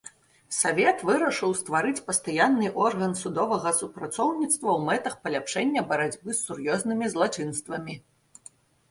[0.59, 7.95] Савет вырашыў стварыць пастаянны орган судовага супрацоўніцтва ў мэтах паляпшэння барацьбы з сур'ёзнымі злачынствамі.